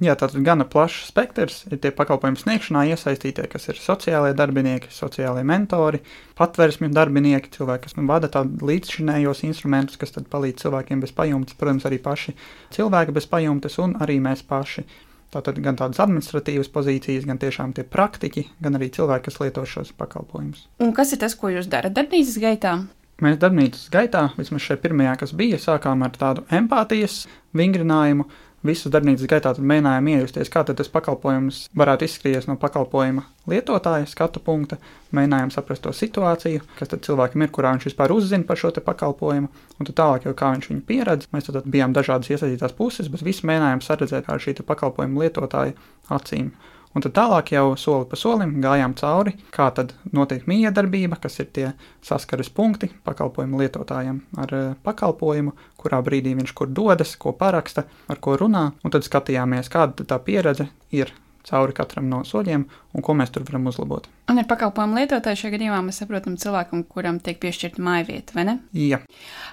Jā, 0.00 0.14
ir 0.16 0.44
gana 0.44 0.64
plašs 0.64 1.10
spektrs. 1.10 1.58
Ir 1.68 1.80
tie 1.82 1.90
pakalpojumu 1.92 2.40
sniegšanā 2.40 2.86
iesaistītie, 2.88 3.44
kas 3.52 3.68
ir 3.68 3.76
sociālie 3.76 4.32
darbinieki, 4.36 4.88
sociālie 4.96 5.42
mentori, 5.44 6.00
patvērsmju 6.40 6.88
darbinieki, 6.96 7.52
cilvēki, 7.52 7.84
kas 7.84 7.98
vada 8.08 8.30
tādu 8.32 8.64
līdzšinējos 8.70 9.44
instrumentus, 9.44 10.00
kas 10.00 10.16
palīdz 10.16 10.64
cilvēkiem 10.64 11.04
bez 11.04 11.12
pajumtes, 11.12 11.58
protams, 11.60 11.84
arī 11.84 12.00
paši 12.00 12.32
cilvēki 12.72 13.16
bez 13.18 13.28
pajumtes 13.28 13.76
un 13.84 13.98
arī 14.00 14.16
mēs 14.24 14.40
paši. 14.48 14.86
Tātad 15.30 15.60
gan 15.62 15.76
tādas 15.78 16.00
administratīvas 16.02 16.72
pozīcijas, 16.74 17.26
gan 17.28 17.38
tiešām 17.38 17.76
tie 17.76 17.84
praktiķi, 17.86 18.46
gan 18.64 18.80
arī 18.80 18.88
cilvēki, 18.96 19.28
kas 19.28 19.36
lieto 19.38 19.66
šos 19.68 19.92
pakalpojumus. 20.00 20.64
Un 20.82 20.96
kas 20.96 21.12
ir 21.14 21.20
tas, 21.22 21.36
ko 21.38 21.52
jūs 21.52 21.68
darat 21.70 21.94
darbnīcas 21.94 22.40
gaitā? 22.42 22.72
Mēs 23.20 23.36
darbnīcas 23.36 23.90
gaitā, 23.92 24.24
vismaz 24.40 24.64
šajā 24.64 24.80
pirmajā, 24.80 25.12
kas 25.20 25.34
bija, 25.36 25.60
sākām 25.60 26.02
ar 26.06 26.14
tādu 26.16 26.42
empātijas 26.56 27.26
vingrinājumu, 27.54 28.24
Visu 28.60 28.90
darbnīcas 28.92 29.24
gaitā 29.24 29.54
mēģinājām 29.56 30.08
iejusties, 30.12 30.50
kā 30.52 30.60
tas 30.68 30.90
pakalpojums 30.92 31.62
varētu 31.80 32.04
izskatīties 32.04 32.48
no 32.50 32.58
pakalpojuma 32.60 33.22
lietotāja 33.48 34.08
skatu 34.10 34.42
punkta. 34.44 34.76
Mēģinājām 35.16 35.52
saprast 35.54 35.86
to 35.86 35.94
situāciju, 35.96 36.60
kas 36.76 36.92
tad 36.92 37.00
cilvēkam 37.06 37.46
ir, 37.46 37.52
kurā 37.56 37.70
viņš 37.72 37.88
vispār 37.88 38.12
uzzina 38.12 38.44
par 38.44 38.60
šo 38.60 38.74
pakalpojumu, 38.84 39.48
un 39.48 39.88
tad 39.88 39.96
tālāk 40.02 40.28
jau 40.28 40.34
kā 40.36 40.52
viņš 40.52 40.68
viņu 40.74 40.84
pieredz. 40.90 41.30
Mēs 41.32 41.48
tad 41.48 41.64
bijām 41.72 41.96
dažādas 41.96 42.28
iesaistītās 42.34 42.76
puses, 42.76 43.08
bet 43.08 43.24
visi 43.24 43.48
mēģinājām 43.48 43.80
saredzēt 43.86 44.28
ar 44.28 44.44
šī 44.44 44.58
pakalpojuma 44.60 45.24
lietotāja 45.24 45.72
acīm. 46.12 46.52
Un 46.90 47.04
tad 47.04 47.14
tālāk 47.14 47.52
jau 47.54 47.76
soli 47.78 48.08
pa 48.10 48.18
solim 48.18 48.56
gājām 48.62 48.96
cauri, 48.98 49.36
kā 49.54 49.68
tad 49.76 49.92
notiek 50.10 50.48
miedarbība, 50.50 51.20
kas 51.22 51.38
ir 51.38 51.50
tie 51.54 51.68
saskares 52.02 52.50
punkti 52.50 52.90
pakalpojumu 53.06 53.60
lietotājiem 53.62 54.18
ar 54.42 54.54
uh, 54.56 54.68
pakalpojumu, 54.82 55.54
kurā 55.78 56.02
brīdī 56.02 56.34
viņš 56.40 56.54
kur 56.58 56.72
dodas, 56.74 57.14
ko 57.20 57.30
paraksta, 57.38 57.86
ar 58.10 58.18
ko 58.18 58.34
runā, 58.40 58.70
un 58.82 58.94
tad 58.94 59.06
skatījāmies, 59.06 59.70
kāda 59.70 60.06
tā 60.10 60.18
pieredze 60.26 60.66
ir 60.90 61.14
cauri 61.46 61.74
katram 61.76 62.08
no 62.10 62.20
soļiem 62.26 62.64
un 62.66 63.04
ko 63.04 63.14
mēs 63.16 63.30
tur 63.34 63.46
varam 63.46 63.70
uzlabot. 63.70 64.08
Un 64.30 64.42
ar 64.42 64.48
pakalpojumu 64.50 64.98
lietotāju 65.00 65.40
šajā 65.44 65.54
gadījumā 65.54 65.80
mēs 65.86 66.02
saprotam 66.02 66.36
cilvēkam, 66.40 66.84
kuram 66.90 67.22
tiek 67.22 67.40
piešķirta 67.42 67.82
māja 67.86 68.06
vieta, 68.10 68.36
vai 68.36 68.46
ne? 68.50 68.56
Jā. 68.76 69.00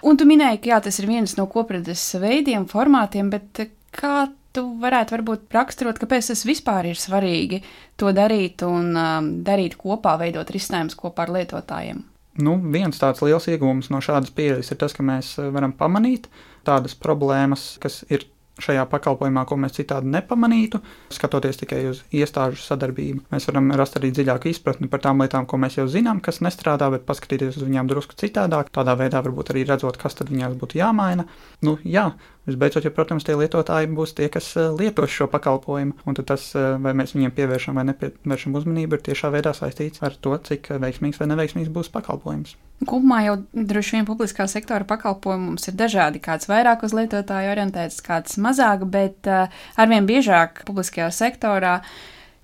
Un 0.05 0.19
tu 0.19 0.27
minēji, 0.29 0.61
ka 0.63 0.73
jā, 0.73 0.81
tas 0.89 0.99
ir 1.01 1.09
viens 1.09 1.37
no 1.39 1.47
kopredes 1.51 2.03
veidiem, 2.21 2.67
formātiem, 2.69 3.31
bet 3.33 3.67
kā 3.97 4.27
tu 4.57 4.65
varētu 4.81 5.17
varbūt 5.17 5.55
raksturot, 5.55 5.99
kāpēc 6.01 6.31
tas 6.33 6.43
vispār 6.47 6.91
ir 6.91 6.99
svarīgi 6.99 7.61
to 7.99 8.11
darīt 8.15 8.65
un 8.67 8.93
um, 8.97 9.31
darīt 9.45 9.77
kopā, 9.79 10.17
veidot 10.21 10.49
risinājumus 10.53 10.97
kopā 10.99 11.27
ar 11.27 11.35
lietotājiem? 11.37 12.03
Nu, 12.41 12.57
viens 12.73 12.99
tāds 13.01 13.23
liels 13.25 13.47
iegūms 13.49 13.91
no 13.93 14.01
šādas 14.03 14.33
pieejas 14.33 14.73
ir 14.73 14.81
tas, 14.81 14.93
ka 14.97 15.05
mēs 15.05 15.35
uh, 15.39 15.51
varam 15.53 15.73
pamanīt 15.77 16.29
tādas 16.67 16.97
problēmas, 16.99 17.75
kas 17.81 18.03
ir 18.11 18.27
šajā 18.61 18.85
pakalpojumā, 18.89 19.43
ko 19.47 19.57
mēs 19.61 19.75
citādi 19.77 20.09
nepamanītu, 20.13 20.79
skatoties 21.13 21.59
tikai 21.61 21.81
uz 21.91 22.01
iestāžu 22.15 22.59
sadarbību. 22.63 23.25
Mēs 23.33 23.47
varam 23.49 23.69
rast 23.77 23.99
arī 23.99 24.11
dziļāku 24.15 24.51
izpratni 24.51 24.89
par 24.91 25.03
tām 25.03 25.21
lietām, 25.21 25.45
ko 25.49 25.59
mēs 25.61 25.77
jau 25.79 25.87
zinām, 25.91 26.21
kas 26.25 26.41
nestrādā, 26.45 26.89
bet 26.93 27.05
paskatīties 27.09 27.59
uz 27.59 27.67
viņām 27.67 27.89
drusku 27.91 28.17
citādāk. 28.17 28.71
Tādā 28.73 28.97
veidā 28.99 29.21
varbūt 29.25 29.53
arī 29.53 29.65
redzot, 29.69 29.99
kas 30.01 30.17
tad 30.17 30.33
viņās 30.33 30.57
būtu 30.59 30.81
jāmaina. 30.81 31.27
Nu, 31.65 31.77
jā, 31.85 32.09
Visbeidzot, 32.47 32.85
ja, 32.87 32.93
protams, 32.95 33.25
tie 33.27 33.33
lietotāji 33.35 33.89
būs 33.91 34.13
tie, 34.15 34.29
kas 34.31 34.53
eh, 34.55 34.69
lietos 34.71 35.11
šo 35.11 35.25
pakalpojumu, 35.31 35.97
un 36.07 36.17
tas, 36.21 36.45
eh, 36.55 36.77
vai 36.79 36.93
mēs 36.95 37.11
viņiem 37.11 37.33
pievēršam 37.35 37.75
vai 37.75 37.83
nepievēršam 37.89 38.55
uzmanību, 38.55 38.95
ir 38.95 39.03
tiešā 39.09 39.31
veidā 39.33 39.51
saistīts 39.57 39.99
ar 40.07 40.15
to, 40.15 40.37
cik 40.47 40.71
veiksmīgs 40.79 41.19
vai 41.19 41.27
neveiksmīgs 41.33 41.73
būs 41.75 41.91
pakalpojums. 41.91 42.55
Kopumā 42.87 43.19
jau 43.25 43.35
droši 43.51 43.97
vien 43.97 44.07
publiskā 44.07 44.47
sektora 44.47 44.87
pakalpojumi 44.87 45.49
mums 45.49 45.67
ir 45.67 45.75
dažādi. 45.75 46.23
Kāds 46.23 46.47
vairāk 46.47 46.85
uz 46.87 46.95
lietotāju 46.95 47.51
orientēts, 47.51 47.99
kāds 48.05 48.37
mazāk, 48.39 48.85
bet 48.95 49.27
arvien 49.27 50.07
biežāk 50.07 50.61
publiskajā 50.69 51.09
sektorā 51.11 51.81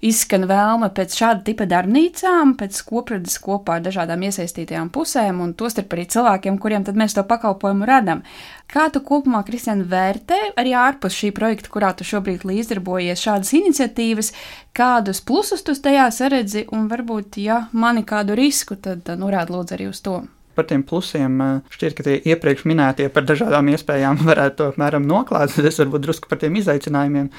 izskan 0.03 0.47
vēlme 0.49 0.89
pēc 0.95 1.15
šāda 1.19 1.43
tipa 1.47 1.67
darbnīcām, 1.69 2.53
pēc 2.59 2.81
kopradzes 2.87 3.39
kopā 3.43 3.77
ar 3.77 3.85
dažādām 3.85 4.25
iesaistītajām 4.27 4.91
pusēm, 4.93 5.39
un 5.43 5.55
tostarp 5.57 5.95
arī 5.95 6.05
cilvēkiem, 6.13 6.59
kuriem 6.61 6.85
tad 6.87 6.99
mēs 6.99 7.15
to 7.17 7.23
pakalpojumu 7.29 7.87
radam. 7.89 8.23
Kā 8.69 8.89
tu 8.93 9.03
kopumā, 9.05 9.43
Kristian, 9.47 9.85
vērtē 9.89 10.39
arī 10.59 10.75
ārpus 10.77 11.15
šī 11.17 11.31
projekta, 11.35 11.71
kurā 11.73 11.93
tu 11.97 12.07
šobrīd 12.07 12.45
līdzdarbojies, 12.49 13.23
šādas 13.23 13.55
iniciatīvas, 13.59 14.33
kādus 14.75 15.23
plusus 15.23 15.63
tu 15.63 15.75
tajā 15.75 16.09
saredzi, 16.11 16.67
un 16.75 16.87
varbūt, 16.91 17.39
ja 17.43 17.67
mani 17.71 18.05
kādu 18.07 18.37
risku, 18.39 18.75
tad 18.75 19.07
norāda 19.19 19.55
lūdzu 19.55 19.77
arī 19.77 19.91
uz 19.93 20.01
to. 20.03 20.21
Par 20.53 20.67
tiem 20.69 20.83
plusiem 20.85 21.41
eh, 21.41 21.73
šķiet, 21.73 21.95
ka 21.97 22.05
tie 22.05 22.15
iepriekš 22.33 22.65
minētie 22.69 23.07
par 23.13 23.25
dažādām 23.29 23.71
iespējām 23.73 24.21
varētu 24.29 24.59
to 24.59 24.69
apmēram 24.73 25.07
noklāt. 25.09 25.55
Es 25.57 25.79
varbūt 25.81 26.05
drusku 26.05 26.29
par 26.31 26.41
tiem 26.43 26.57
izaicinājumiem. 26.61 27.31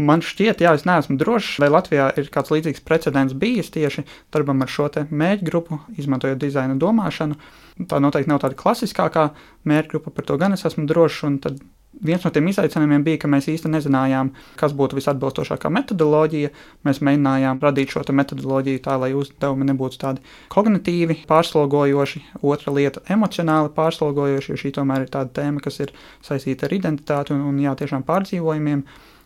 Man 0.00 0.24
šķiet, 0.24 0.64
jā, 0.64 0.72
es 0.78 0.86
neesmu 0.88 1.18
drošs, 1.20 1.58
vai 1.60 1.68
Latvijā 1.72 2.08
ir 2.16 2.30
kāds 2.32 2.52
līdzīgs 2.54 2.84
precedents 2.86 3.36
bijis 3.36 3.68
tieši 3.74 4.06
darbam 4.32 4.64
ar 4.64 4.72
šo 4.72 4.88
mērķu 5.10 5.48
grupu, 5.50 5.78
izmantojot 6.00 6.40
dizaina 6.40 6.78
domāšanu. 6.80 7.36
Tā 7.88 8.00
noteikti 8.00 8.32
nav 8.32 8.40
tāda 8.42 8.56
klasiskākā 8.58 9.28
mērķa 9.68 9.94
grupa, 9.94 10.14
par 10.16 10.28
to 10.28 10.40
gan 10.40 10.56
es 10.56 10.64
esmu 10.68 10.88
drošs. 10.88 11.24
Tad 11.44 11.60
viens 12.00 12.24
no 12.24 12.30
tiem 12.32 12.48
izaicinājumiem 12.50 13.04
bija, 13.06 13.20
ka 13.22 13.30
mēs 13.30 13.48
īsti 13.52 13.70
nezinājām, 13.72 14.32
kas 14.60 14.74
būtu 14.76 14.96
visatbilstošākā 14.98 15.70
metodoloģija. 15.72 16.50
Mēs 16.86 17.02
mēģinājām 17.04 17.60
radīt 17.62 17.94
šo 17.94 18.04
metodoloģiju 18.12 18.82
tā, 18.84 18.96
lai 19.00 19.12
uzdevumi 19.18 19.68
nebūtu 19.70 20.00
tādi 20.02 20.24
kognitīvi 20.52 21.22
pārslogojoši, 21.30 22.22
otra 22.42 22.74
lieta- 22.74 23.04
emocionāli 23.14 23.72
pārslogojoši, 23.76 24.50
jo 24.50 24.60
šī 24.64 24.74
tomēr 24.78 25.06
ir 25.06 25.12
tāda 25.12 25.30
tēma, 25.40 25.62
kas 25.62 25.80
ir 25.80 25.92
saistīta 26.22 26.64
ar 26.64 26.76
identitāti 26.78 27.32
un, 27.32 27.40
un 27.40 27.58
jā, 27.58 27.74
tiešām 27.76 28.04
pārdzīvojumiem. 28.04 28.84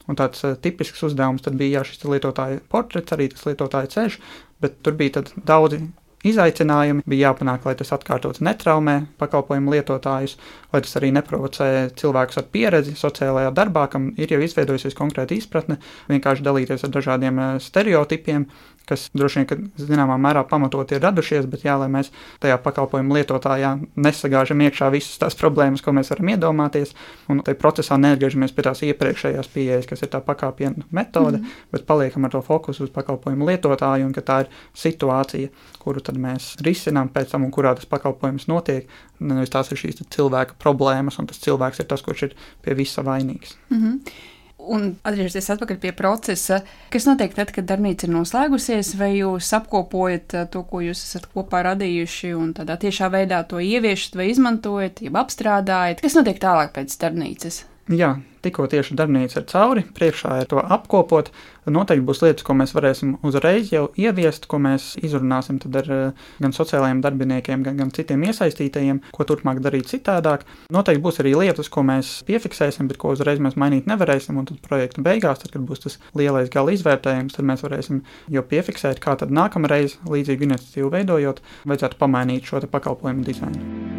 Un 0.09 0.15
tāds 0.15 0.45
uh, 0.45 0.55
tipisks 0.55 1.03
uzdevums 1.03 1.43
bija 1.43 1.81
jā, 1.81 1.85
šis 1.85 2.05
lietotāja 2.05 2.61
portrets, 2.71 3.13
arī 3.13 3.29
tas 3.29 3.43
lietotāja 3.43 3.91
ceļš, 3.91 4.21
bet 4.61 4.83
tur 4.83 4.95
bija 4.95 5.25
daudzi 5.35 5.81
izaicinājumi. 6.25 7.05
Bija 7.07 7.31
jāpanāk, 7.31 7.67
lai 7.67 7.75
tas 7.79 7.93
atkārtots 7.95 8.43
netraumē 8.45 8.97
pakalpojumu 9.21 9.75
lietotājus, 9.75 10.37
lai 10.73 10.83
tas 10.85 10.97
arī 10.99 11.13
neprovocē 11.17 11.69
cilvēkus 11.99 12.41
ar 12.41 12.49
pieredzi 12.53 12.97
sociālajā 12.99 13.53
darbā, 13.57 13.87
kam 13.93 14.09
ir 14.17 14.33
jau 14.33 14.41
izveidojusies 14.43 14.97
konkrēta 14.97 15.37
izpratne, 15.37 15.79
vienkārši 16.11 16.47
dalīties 16.47 16.87
ar 16.87 16.95
dažādiem 16.97 17.43
eh, 17.43 17.53
stereotipiem, 17.63 18.49
kas 18.87 19.09
droši 19.17 19.41
vien, 19.41 19.47
ka 19.51 19.59
zināmā 19.83 20.17
mērā 20.21 20.45
pamatot 20.49 20.93
ir 20.95 21.03
radušies, 21.03 21.47
bet 21.51 21.65
jā, 21.67 21.75
lai 21.81 21.89
mēs 21.93 22.13
tajā 22.43 22.57
pakalpojumu 22.63 23.17
lietotājā 23.19 23.73
nesagāžam 23.99 24.63
iekšā 24.67 24.91
visas 24.95 25.19
tās 25.23 25.37
problēmas, 25.39 25.83
ko 25.85 25.95
mēs 25.97 26.13
varam 26.13 26.31
iedomāties, 26.35 26.95
un 27.33 27.43
tajā 27.47 27.59
procesā 27.61 27.99
neatgriežamies 28.01 28.55
pie 28.57 28.67
tās 28.67 28.83
iepriekšējās 28.87 29.51
pieejas, 29.55 29.89
kas 29.91 30.07
ir 30.07 30.13
tā 30.13 30.21
pakāpienu 30.25 30.87
metode, 30.91 31.39
mm 31.39 31.45
-hmm. 31.45 31.67
bet 31.73 31.87
paliekam 31.87 32.25
ar 32.25 32.31
to 32.31 32.43
fokusu 32.43 32.85
uz 32.85 32.91
pakalpojumu 32.91 33.47
lietotāju, 33.51 34.07
un 34.07 34.13
ka 34.13 34.21
tā 34.21 34.41
ir 34.45 34.47
situācija, 34.75 35.49
kuru 35.79 36.01
tad 36.01 36.17
mēs 36.17 36.55
risinām 36.63 37.09
pēc 37.09 37.31
tam, 37.31 37.45
un 37.45 37.51
kurā 37.51 37.75
tas 37.75 37.87
pakalpojums 37.87 38.47
notiek. 38.47 38.89
Nevis 39.21 39.51
tās 39.51 39.73
ir 39.73 39.79
šīs 39.79 40.03
cilvēka 40.11 40.55
problēmas, 40.59 41.19
un 41.19 41.27
tas 41.27 41.39
cilvēks 41.39 41.81
ir 41.81 41.87
tas, 41.87 42.03
kurš 42.03 42.23
ir 42.23 42.35
pie 42.63 42.75
visa 42.75 43.03
vainīgs. 43.03 43.57
Mm 43.71 43.83
-hmm. 43.83 44.35
Un 44.67 44.89
atgriezties 45.07 45.47
atpakaļ 45.55 45.79
pie 45.83 45.93
procesa, 45.97 46.61
kas 46.91 47.07
notiek 47.07 47.35
tad, 47.37 47.53
kad 47.55 47.69
darbnīca 47.69 48.09
ir 48.09 48.15
noslēgusies, 48.17 48.95
vai 48.99 49.13
jūs 49.21 49.53
apkopojat 49.61 50.35
uh, 50.35 50.49
to, 50.51 50.65
ko 50.67 50.83
jūs 50.83 51.05
esat 51.05 51.29
kopā 51.35 51.63
radījuši, 51.69 52.33
un 52.35 52.51
tādā 52.57 52.79
tiešā 52.83 53.11
veidā 53.15 53.45
to 53.47 53.63
ieviešat 53.63 54.19
vai 54.19 54.31
izmantojat, 54.33 55.05
jeb 55.07 55.19
apstrādājat. 55.23 56.03
Kas 56.03 56.19
notiek 56.19 56.43
tālāk 56.43 56.75
pēc 56.75 56.99
darbnīcas? 57.03 57.63
Jā, 57.95 58.17
tikko 58.47 58.69
tieši 58.71 58.97
darbnīca 58.99 59.43
ir 59.43 59.47
cauri, 59.51 59.85
priekšā 59.97 60.41
ir 60.43 60.51
to 60.51 60.63
apkopot. 60.63 61.33
Noteikti 61.67 62.05
būs 62.07 62.21
lietas, 62.23 62.45
ko 62.47 62.55
mēs 62.55 62.73
varēsim 62.77 63.17
uzreiz 63.27 63.73
jau 63.73 63.89
ieviest, 63.99 64.47
ko 64.47 64.61
mēs 64.63 64.93
izrunāsim 65.03 65.59
ar 65.67 65.91
eh, 65.91 66.29
gan 66.39 66.55
sociālajiem 66.55 67.01
darbiniekiem, 67.03 67.65
gan, 67.67 67.81
gan 67.81 67.91
citiem 67.95 68.23
iesaistītajiem, 68.29 69.03
ko 69.11 69.27
turpmāk 69.27 69.59
darīt 69.65 69.91
citādāk. 69.91 70.47
Noteikti 70.71 71.03
būs 71.03 71.19
arī 71.25 71.35
lietas, 71.35 71.71
ko 71.73 71.83
mēs 71.87 72.21
piefiksēsim, 72.29 72.87
bet 72.87 73.03
ko 73.03 73.17
uzreiz 73.17 73.43
mēs 73.43 73.59
mainīt 73.59 73.91
nevarēsim. 73.91 74.39
Un 74.39 74.47
tad 74.47 74.63
projekta 74.63 75.03
beigās, 75.03 75.43
tad, 75.43 75.51
kad 75.57 75.67
būs 75.67 75.83
tas 75.89 75.99
lielais 76.15 76.53
gala 76.55 76.75
izvērtējums, 76.77 77.35
tad 77.35 77.51
mēs 77.51 77.67
varēsim 77.67 78.03
jau 78.31 78.47
piefiksēt, 78.47 79.03
kā 79.03 79.19
tad 79.19 79.35
nākamreiz, 79.35 79.99
līdzīgu 80.07 80.47
iniciatīvu 80.53 80.95
veidojot, 80.95 81.43
vajadzētu 81.67 82.03
pamainīt 82.03 82.47
šo 82.47 82.63
pakalpojumu 82.71 83.27
dizainu. 83.27 83.96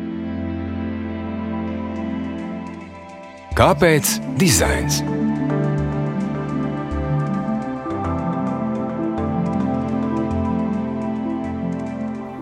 Kāpēc 3.57 4.09
dizains? 4.37 4.99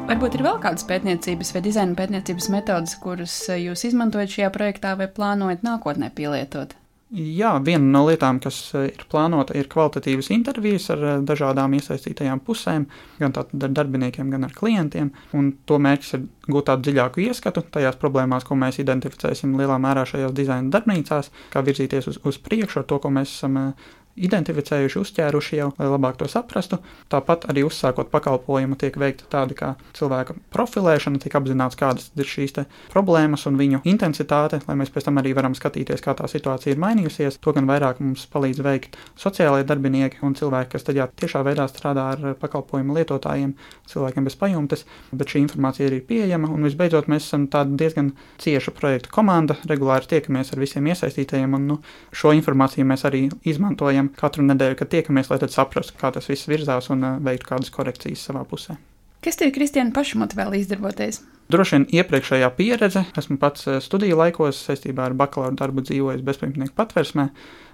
Varbūt 0.09 0.35
ir 0.35 0.43
vēl 0.43 0.59
kādas 0.59 0.83
pētniecības 0.89 1.55
vai 1.55 1.61
dizaina 1.63 1.95
pētniecības 1.95 2.51
metodas, 2.51 2.97
kuras 2.99 3.37
jūs 3.47 3.87
izmantojat 3.87 4.35
šajā 4.35 4.51
projektā 4.59 4.97
vai 4.99 5.07
plānojat 5.07 5.63
nākotnē 5.63 6.11
pielietot? 6.19 6.75
Jā, 7.15 7.53
viena 7.63 7.85
no 7.93 8.01
lietām, 8.09 8.41
kas 8.43 8.57
eh, 8.75 8.89
ir 8.89 9.03
plānota, 9.07 9.55
ir 9.55 9.69
kvalitatīvas 9.71 10.27
intervijas 10.35 10.89
ar 10.91 11.03
eh, 11.03 11.13
dažādām 11.23 11.77
iesaistītajām 11.77 12.41
pusēm, 12.43 12.89
gan 13.21 13.35
ar 13.39 13.53
darbiniekiem, 13.53 14.33
gan 14.33 14.43
ar 14.43 14.55
klientiem. 14.55 15.13
Un 15.37 15.53
to 15.69 15.77
mērķis 15.79 16.17
ir 16.17 16.25
gūt 16.51 16.67
tādu 16.67 16.89
dziļāku 16.89 17.23
ieskatu 17.23 17.63
tajās 17.71 17.95
problēmās, 18.01 18.43
ko 18.43 18.57
mēs 18.59 18.81
identificēsim 18.83 19.55
lielā 19.55 19.77
mērā 19.79 20.03
šajās 20.09 20.35
dizaina 20.35 20.73
darbnīcās, 20.75 21.31
kā 21.55 21.63
virzīties 21.63 22.11
uz, 22.11 22.19
uz 22.27 22.41
priekšu 22.43 22.81
ar 22.81 22.89
to, 22.89 22.99
ko 22.99 23.13
mēs 23.15 23.37
esam 23.37 23.61
eh, 23.61 23.93
identificējuši, 24.15 24.99
uzķēruši 25.01 25.59
jau, 25.59 25.69
lai 25.79 25.87
labāk 25.91 26.17
to 26.19 26.27
saprastu. 26.31 26.79
Tāpat 27.11 27.49
arī 27.51 27.65
uzsākot 27.67 28.09
pakalpojumu, 28.13 28.77
tiek 28.79 28.95
veikta 28.99 29.27
tāda 29.31 29.57
kā 29.57 29.71
cilvēka 29.97 30.37
profilēšana, 30.55 31.19
tiek 31.23 31.35
apzināts, 31.35 31.77
kādas 31.79 32.11
ir 32.15 32.29
šīs 32.29 32.55
problēmas 32.93 33.43
un 33.49 33.59
viņu 33.59 33.81
intensitāte, 33.89 34.61
lai 34.67 34.77
mēs 34.79 34.91
pēc 34.93 35.09
tam 35.09 35.19
arī 35.19 35.33
varam 35.35 35.55
skatīties, 35.57 36.03
kā 36.03 36.15
tā 36.15 36.29
situācija 36.31 36.73
ir 36.73 36.81
mainījusies. 36.81 37.39
To 37.43 37.51
gan 37.55 37.67
vairāk 37.67 37.99
mums 38.03 38.23
palīdz 38.31 38.61
veikt 38.63 38.95
sociālai 39.19 39.65
darbinieki 39.67 40.23
un 40.23 40.37
cilvēki, 40.37 40.71
kas 40.75 40.87
tajā 40.87 41.09
tiešā 41.19 41.43
veidā 41.47 41.67
strādā 41.71 42.07
ar 42.13 42.37
pakalpojumu 42.39 42.95
lietotājiem, 42.95 43.55
cilvēkiem 43.91 44.29
bez 44.29 44.39
pajumtes, 44.39 44.85
bet 45.11 45.33
šī 45.33 45.43
informācija 45.43 45.89
ir 45.89 45.99
pieejama. 46.07 46.51
Un 46.53 46.63
visbeidzot, 46.67 47.09
mēs 47.11 47.27
esam 47.27 47.49
tāda 47.51 47.75
diezgan 47.81 48.13
cieša 48.41 48.71
projekta 48.77 49.11
komanda, 49.11 49.57
regulāri 49.67 50.07
tiekamies 50.15 50.53
ar 50.53 50.63
visiem 50.63 50.87
iesaistītajiem, 50.91 51.57
un 51.57 51.67
nu, 51.73 51.79
šo 52.15 52.31
informāciju 52.37 52.87
mēs 52.87 53.05
arī 53.09 53.25
izmantojam 53.43 54.04
tiekam 54.05 54.19
katru 54.19 54.43
nedēļu, 54.45 54.77
kad 54.79 54.91
tiekamies, 54.91 55.29
lai 55.29 55.39
saprastu, 55.49 55.95
kā 55.99 56.11
tas 56.11 56.27
viss 56.29 56.47
virzās 56.47 56.89
un 56.89 57.03
uh, 57.03 57.17
veiktu 57.23 57.49
kādas 57.49 57.71
korekcijas 57.71 58.25
savā 58.29 58.45
pusē. 58.45 58.77
Kas 59.21 59.37
tev, 59.37 59.51
Kristiāna, 59.55 59.93
pašam 59.93 60.21
motivē 60.21 60.47
izdarboties? 60.59 61.21
Droši 61.45 61.75
vien 61.75 61.83
iepriekšējā 61.99 62.47
pieredze, 62.57 63.03
esmu 63.21 63.35
pats 63.37 63.67
uh, 63.69 63.75
studiju 63.83 64.17
laikos 64.17 64.63
saistībā 64.65 65.03
ar 65.05 65.13
bakalaura 65.13 65.53
darbu 65.59 65.83
dzīvojis 65.85 66.23
bezpajumtnieku 66.25 66.73
patversmē. 66.73 67.27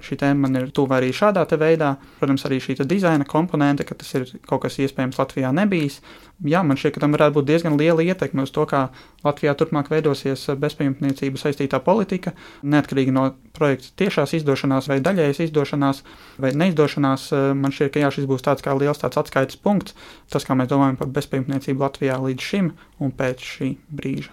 Šī 0.03 0.17
tēma 0.19 0.43
man 0.43 0.57
ir 0.59 0.71
tuva 0.75 0.97
arī 0.97 1.13
šādā 1.15 1.45
veidā. 1.61 1.93
Protams, 2.19 2.43
arī 2.49 2.57
šī 2.59 2.75
dizaina 2.89 3.23
komponente, 3.23 3.85
ka 3.87 3.95
tas 3.95 4.09
ir 4.17 4.25
kaut 4.49 4.65
kas 4.65 4.79
iespējams 4.81 5.19
Latvijā 5.21 5.53
nebijis. 5.55 6.01
Jā, 6.41 6.63
man 6.65 6.75
šķiet, 6.79 6.95
ka 6.95 7.03
tam 7.03 7.13
varētu 7.13 7.35
būt 7.37 7.47
diezgan 7.47 7.77
liela 7.77 8.01
ietekme 8.01 8.43
uz 8.47 8.51
to, 8.51 8.65
kā 8.65 8.87
Latvijā 9.21 9.53
turpmāk 9.55 9.91
veidosies 9.93 10.47
bezpajumtniecību 10.57 11.37
saistītā 11.37 11.77
politika, 11.85 12.33
neatkarīgi 12.65 13.13
no 13.13 13.27
projekta 13.53 13.93
tiešās 14.01 14.33
izdošanās 14.39 14.89
vai 14.89 14.97
daļējas 15.05 15.43
izdošanās 15.45 16.01
vai 16.41 16.51
neizdošanās. 16.57 17.27
Man 17.61 17.75
šķiet, 17.75 17.93
ka 17.93 18.01
jā, 18.01 18.09
šis 18.17 18.25
būs 18.31 18.47
tāds 18.47 18.65
kā 18.65 18.73
liels 18.73 19.03
tāds 19.03 19.21
atskaites 19.21 19.61
punkts, 19.61 19.93
tas, 20.33 20.47
kā 20.47 20.57
mēs 20.57 20.71
domājam 20.73 20.97
par 20.97 21.13
bezpajumtniecību 21.13 21.85
Latvijā 21.85 22.17
līdz 22.25 22.49
šim 22.49 22.73
un 23.05 23.13
pēc 23.21 23.45
šī 23.45 23.60
brīža. 23.89 24.31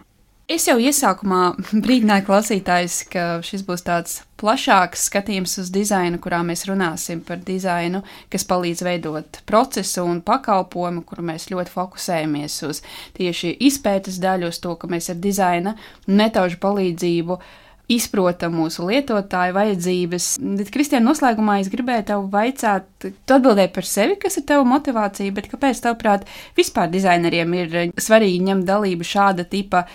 Es 0.49 0.65
jau 0.65 0.79
iesākumā 0.81 1.43
brīdināju 1.85 2.25
klausītājus, 2.25 3.03
ka 3.13 3.25
šis 3.45 3.67
būs 3.67 3.85
tāds 3.85 4.15
plašāks 4.41 5.05
skatījums 5.11 5.59
uz 5.61 5.69
dizainu, 5.75 6.17
kurā 6.25 6.39
mēs 6.47 6.65
runāsim 6.71 7.21
par 7.27 7.43
dizainu, 7.45 8.01
kas 8.33 8.47
palīdz 8.49 8.81
veidot 8.87 9.43
procesu 9.51 10.07
un 10.09 10.23
pakalpojumu, 10.25 11.05
kur 11.05 11.21
mēs 11.21 11.51
ļoti 11.53 11.75
fokusējamies 11.75 12.59
uz 12.71 12.81
tieši 13.19 13.59
izpētes 13.69 14.17
daļu, 14.25 14.49
uz 14.49 14.63
to, 14.65 14.73
ka 14.81 14.89
mēs 14.89 15.11
ar 15.13 15.21
dizaina 15.21 15.77
netaužu 16.09 16.57
palīdzību 16.65 17.41
izprotam 17.89 18.55
mūsu 18.59 18.87
lietotāju 18.89 19.57
vajadzības. 19.57 20.29
Bet, 20.61 20.71
Kristiāna, 20.75 21.07
noslēgumā 21.09 21.59
es 21.63 21.71
gribēju 21.73 22.07
tev 22.11 22.27
vaicāt, 22.33 22.89
tu 23.01 23.37
atbildēji 23.37 23.73
par 23.75 23.89
sevi, 23.89 24.19
kas 24.21 24.39
ir 24.41 24.47
tava 24.49 24.67
motivācija, 24.69 25.35
bet 25.37 25.51
kāpēc, 25.53 25.83
tavuprāt, 25.87 26.29
vispār 26.59 26.93
dizaineriem 26.93 27.55
ir 27.59 27.79
svarīgi 27.97 28.45
ņemt 28.51 28.69
dalību 28.69 29.09
šāda 29.09 29.49
tipa 29.49 29.87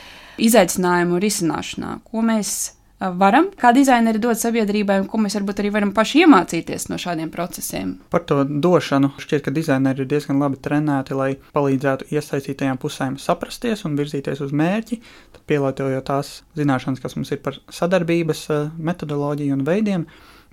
izaicinājumu 0.41 1.21
risināšanā, 1.21 1.99
ko 2.09 2.25
mēs 2.25 2.73
varam 3.19 3.49
kā 3.59 3.73
dizaineri 3.75 4.21
dot 4.21 4.39
sabiedrībai, 4.39 4.99
un 5.03 5.07
ko 5.11 5.19
mēs 5.21 5.35
varbūt 5.39 5.61
arī 5.63 5.71
varam 5.75 5.93
paši 5.95 6.23
iemācīties 6.23 6.87
no 6.91 6.99
šādiem 7.01 7.31
procesiem. 7.33 7.95
Par 8.13 8.23
to 8.29 8.43
došanu 8.43 9.13
šķiet, 9.21 9.43
ka 9.45 9.55
dizaineri 9.55 10.03
ir 10.03 10.11
diezgan 10.11 10.39
labi 10.41 10.59
trenēti, 10.63 11.17
lai 11.17 11.31
palīdzētu 11.55 12.11
iesaistītajām 12.13 12.79
pusēm 12.81 13.17
saprasties 13.21 13.85
un 13.87 13.97
virzīties 13.99 14.43
uz 14.45 14.53
mērķi, 14.55 15.01
pielietojot 15.49 16.07
tās 16.07 16.35
zināšanas, 16.57 17.01
kas 17.03 17.17
mums 17.17 17.33
ir 17.35 17.41
par 17.43 17.59
sadarbības 17.71 18.47
metodoloģiju 18.79 19.57
un 19.57 19.67
veidiem. 19.67 20.07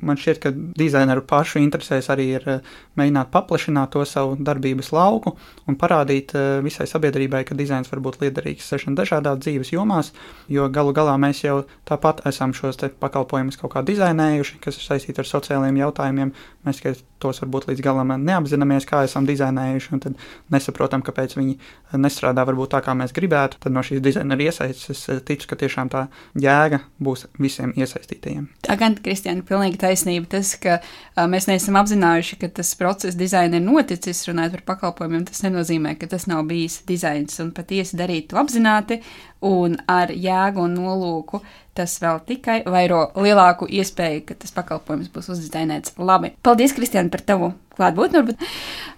Man 0.07 0.19
šķiet, 0.21 0.41
ka 0.43 0.53
dizaineru 0.55 1.25
pašu 1.29 1.61
interesēs 1.61 2.09
arī 2.13 2.27
ir 2.39 2.47
eh, 2.49 2.73
mēģināt 3.01 3.31
paplašināt 3.35 3.93
to 3.95 4.05
savu 4.09 4.39
darbības 4.41 4.93
lauku 4.97 5.35
un 5.69 5.79
parādīt 5.81 6.35
eh, 6.39 6.49
visai 6.65 6.89
sabiedrībai, 6.91 7.43
ka 7.49 7.59
dizains 7.59 7.91
var 7.93 8.03
būt 8.05 8.21
liederīgs 8.25 8.71
sešām 8.73 8.97
dažādās 8.99 9.43
dzīves 9.45 9.75
jomās, 9.75 10.13
jo 10.49 10.69
galu 10.73 10.95
galā 10.97 11.19
mēs 11.21 11.45
jau 11.45 11.61
tāpat 11.89 12.25
esam 12.31 12.57
šos 12.57 12.81
pakalpojumus 13.01 13.61
kaut 13.61 13.75
kā 13.77 13.85
dizainējuši, 13.87 14.61
kas 14.65 14.81
ir 14.81 14.89
saistīti 14.89 15.23
ar 15.23 15.29
sociālajiem 15.29 15.83
jautājumiem. 15.85 16.35
Mēs 16.67 16.85
tos 17.23 17.43
varbūt 17.43 17.69
līdz 17.71 17.85
galam 17.85 18.13
neapzināmies, 18.25 18.87
kā 18.89 19.05
esam 19.07 19.27
dizainējuši, 19.29 19.93
un 19.95 20.03
tad 20.05 20.19
nesaprotam, 20.53 21.05
kāpēc 21.07 21.37
viņi 21.39 21.57
nestrādā 22.01 22.45
varbūt 22.49 22.73
tā, 22.75 22.81
kā 22.85 22.95
mēs 22.99 23.15
gribētu. 23.17 23.61
Tad 23.63 23.75
no 23.75 23.85
šīs 23.87 24.03
dizaineru 24.05 24.47
iesaistes 24.49 24.91
es 24.95 25.05
eh, 25.13 25.21
ticu, 25.27 25.49
ka 25.51 25.59
tiešām 25.61 25.91
tā 25.93 26.07
jēga 26.41 26.83
būs 27.03 27.27
visiem 27.41 27.75
iesaistītajiem. 27.79 28.49
Tā 28.67 28.77
gan, 28.81 28.97
Kristiāna, 29.01 29.45
pilnīgi 29.47 29.81
taisnība. 29.81 30.31
Tas, 30.37 30.53
ka 30.61 30.79
a, 30.81 31.27
mēs 31.31 31.49
neesam 31.51 31.79
apzinājuši, 31.81 32.41
ka 32.43 32.51
tas 32.61 32.73
process 32.79 33.19
dizaina 33.19 33.61
ir 33.61 33.67
noticis, 33.67 34.23
runājot 34.29 34.59
par 34.59 34.67
pakalpojumiem, 34.75 35.27
tas 35.31 35.45
nenozīmē, 35.47 35.97
ka 36.01 36.11
tas 36.11 36.29
nav 36.31 36.45
bijis 36.51 36.81
dizains 36.89 37.41
un 37.43 37.53
patiesi 37.57 37.99
darīt 38.01 38.31
to 38.31 38.41
apzināti 38.41 39.01
un 39.47 39.77
ar 39.89 40.13
jēgu 40.13 40.65
un 40.67 40.77
nolūku, 40.77 41.41
tas 41.77 41.97
vēl 42.03 42.21
tikai 42.29 42.61
vairo 42.69 43.07
lielāku 43.17 43.69
iespēju, 43.71 44.25
ka 44.29 44.37
tas 44.43 44.53
pakalpojums 44.53 45.11
būs 45.15 45.31
uzdizainēts 45.33 45.97
labi. 45.99 46.35
Paldies, 46.45 46.75
Kristiāna, 46.77 47.13
par 47.13 47.25
tavu 47.25 47.53
klātbūtni. 47.79 48.37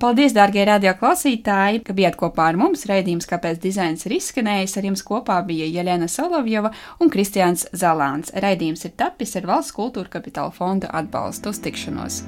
Paldies, 0.03 0.35
dārgie 0.35 0.65
radio 0.67 0.95
klausītāji, 0.99 1.85
ka 1.87 1.95
bijāt 1.97 2.19
kopā 2.19 2.49
ar 2.51 2.59
mums. 2.59 2.87
Raidījums, 2.91 3.29
kāpēc 3.31 3.61
dizains 3.63 4.07
ir 4.09 4.17
izskanējis, 4.19 4.77
ar 4.79 4.89
jums 4.91 5.05
kopā 5.07 5.39
bija 5.47 5.69
Jelena 5.71 6.11
Solovjova 6.11 6.73
un 6.99 7.13
Kristiāns 7.13 7.69
Zalāns. 7.77 8.35
Raidījums 8.35 8.87
ir 8.89 8.97
tapis 8.99 9.37
ar 9.39 9.47
Valsts 9.53 9.77
kultūra 9.77 10.11
kapitāla 10.19 10.55
fonda 10.55 10.91
atbalstu 10.91 11.53
uz 11.55 11.63
tikšanos. 11.63 12.23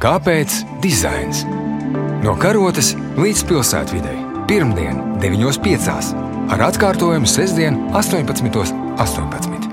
Kāpēc 0.00 0.60
dizains? 0.84 1.44
No 2.24 2.36
karotes 2.40 2.92
līdz 3.16 3.44
pilsētvidai 3.48 4.25
pirmdien, 4.46 5.00
9.5. 5.22 6.14
ar 6.54 6.66
atkārtojumu 6.70 7.26
sestdien, 7.26 7.78
18.18. 7.92 8.74
18. 9.02 9.65